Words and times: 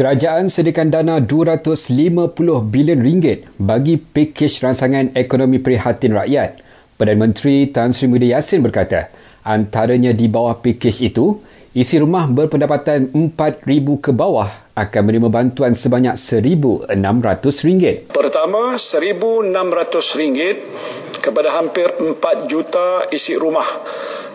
Kerajaan 0.00 0.48
sediakan 0.48 0.88
dana 0.88 1.20
250 1.20 2.32
bilion 2.72 3.04
ringgit 3.04 3.44
bagi 3.60 4.00
pakej 4.00 4.64
ransangan 4.64 5.12
ekonomi 5.12 5.60
prihatin 5.60 6.16
rakyat. 6.16 6.56
Perdana 6.96 7.28
Menteri 7.28 7.68
Tan 7.68 7.92
Sri 7.92 8.08
Muhyiddin 8.08 8.32
Yassin 8.32 8.64
berkata, 8.64 9.12
antaranya 9.44 10.16
di 10.16 10.24
bawah 10.24 10.56
pakej 10.56 11.04
itu, 11.04 11.44
isi 11.76 12.00
rumah 12.00 12.24
berpendapatan 12.32 13.12
4,000 13.12 14.00
ke 14.00 14.16
bawah 14.16 14.72
akan 14.72 15.00
menerima 15.04 15.28
bantuan 15.28 15.76
sebanyak 15.76 16.16
RM1,600. 16.16 18.08
Pertama, 18.08 18.80
RM1,600 18.80 21.20
kepada 21.20 21.60
hampir 21.60 21.92
4 21.92 22.48
juta 22.48 23.04
isi 23.12 23.36
rumah 23.36 23.68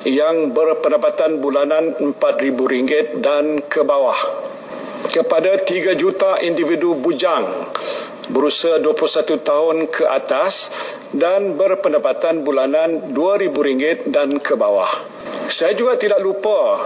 yang 0.05 0.53
berpendapatan 0.53 1.41
bulanan 1.41 1.97
RM4,000 1.97 3.17
dan 3.17 3.65
ke 3.65 3.81
bawah 3.81 4.53
kepada 5.09 5.61
3 5.61 5.97
juta 5.97 6.41
individu 6.41 6.97
bujang 6.97 7.69
berusia 8.29 8.81
21 8.81 9.37
tahun 9.41 9.77
ke 9.89 10.03
atas 10.05 10.73
dan 11.13 11.53
berpendapatan 11.57 12.41
bulanan 12.41 13.13
RM2,000 13.13 14.09
dan 14.09 14.41
ke 14.41 14.57
bawah. 14.57 14.89
Saya 15.45 15.77
juga 15.77 15.93
tidak 15.97 16.21
lupa 16.25 16.81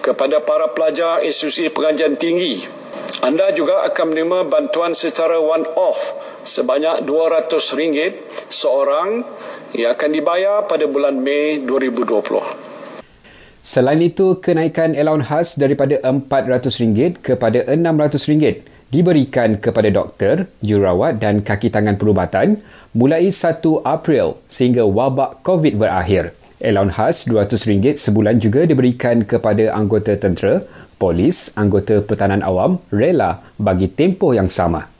kepada 0.00 0.40
para 0.40 0.72
pelajar 0.72 1.20
institusi 1.20 1.68
pengajian 1.68 2.16
tinggi. 2.16 2.64
Anda 3.20 3.52
juga 3.52 3.84
akan 3.86 4.16
menerima 4.16 4.48
bantuan 4.48 4.96
secara 4.96 5.36
one-off 5.38 6.00
sebanyak 6.42 7.06
RM200 7.06 8.50
seorang 8.50 9.22
yang 9.76 9.94
akan 9.94 10.10
dibayar 10.10 10.64
pada 10.66 10.88
bulan 10.90 11.20
Mei 11.20 11.62
2020. 11.62 12.71
Selain 13.62 14.02
itu, 14.02 14.42
kenaikan 14.42 14.98
allowance 14.98 15.30
khas 15.30 15.48
daripada 15.54 15.94
RM400 16.02 17.22
kepada 17.22 17.62
RM600 17.62 18.66
diberikan 18.90 19.54
kepada 19.54 19.86
doktor, 19.86 20.50
jururawat 20.66 21.22
dan 21.22 21.46
kaki 21.46 21.70
tangan 21.70 21.94
perubatan 21.94 22.58
mulai 22.90 23.30
1 23.30 23.62
April 23.86 24.42
sehingga 24.50 24.82
wabak 24.82 25.46
COVID 25.46 25.78
berakhir. 25.78 26.34
Allowance 26.58 26.94
khas 26.98 27.16
RM200 27.30 28.02
sebulan 28.02 28.42
juga 28.42 28.66
diberikan 28.66 29.22
kepada 29.22 29.70
anggota 29.70 30.18
tentera, 30.18 30.66
polis, 30.98 31.54
anggota 31.54 32.02
pertahanan 32.02 32.42
awam, 32.42 32.82
rela 32.90 33.46
bagi 33.62 33.86
tempoh 33.86 34.34
yang 34.34 34.50
sama. 34.50 34.90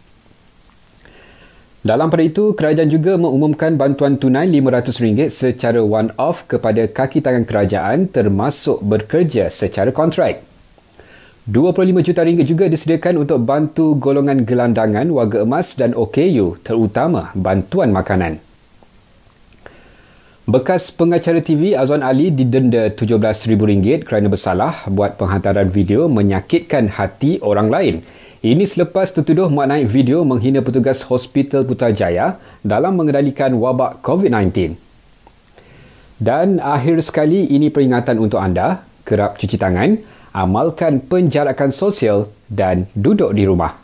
Dalam 1.83 2.15
pada 2.15 2.23
itu, 2.23 2.55
kerajaan 2.55 2.87
juga 2.87 3.19
mengumumkan 3.19 3.75
bantuan 3.75 4.15
tunai 4.15 4.47
RM500 4.47 5.35
secara 5.35 5.83
one-off 5.83 6.47
kepada 6.47 6.87
kaki 6.87 7.19
tangan 7.19 7.43
kerajaan 7.43 8.07
termasuk 8.07 8.79
bekerja 8.87 9.51
secara 9.51 9.91
kontrak. 9.91 10.47
25 11.51 12.07
juta 12.07 12.23
ringgit 12.23 12.47
juga 12.47 12.71
disediakan 12.71 13.27
untuk 13.27 13.43
bantu 13.43 13.99
golongan 13.99 14.47
gelandangan 14.47 15.11
warga 15.11 15.43
emas 15.43 15.75
dan 15.75 15.91
OKU 15.99 16.63
terutama 16.63 17.35
bantuan 17.35 17.91
makanan. 17.91 18.39
Bekas 20.47 20.95
pengacara 20.95 21.43
TV 21.43 21.75
Azwan 21.75 22.07
Ali 22.07 22.31
didenda 22.31 22.95
RM17,000 22.95 24.07
kerana 24.07 24.31
bersalah 24.31 24.87
buat 24.87 25.19
penghantaran 25.19 25.67
video 25.67 26.07
menyakitkan 26.07 26.95
hati 26.95 27.43
orang 27.43 27.75
lain 27.75 27.95
ini 28.43 28.67
selepas 28.67 29.07
tertuduh 29.15 29.47
muat 29.47 29.71
naik 29.71 29.87
video 29.87 30.27
menghina 30.27 30.59
petugas 30.67 31.07
Hospital 31.07 31.63
Putrajaya 31.63 32.43
dalam 32.67 32.99
mengendalikan 32.99 33.55
wabak 33.55 34.03
COVID-19. 34.03 34.75
Dan 36.19 36.59
akhir 36.59 37.07
sekali 37.07 37.47
ini 37.55 37.71
peringatan 37.71 38.19
untuk 38.19 38.43
anda, 38.43 38.83
kerap 39.07 39.39
cuci 39.39 39.55
tangan, 39.55 39.95
amalkan 40.35 40.99
penjarakan 41.07 41.71
sosial 41.71 42.35
dan 42.51 42.91
duduk 42.99 43.31
di 43.31 43.47
rumah. 43.47 43.82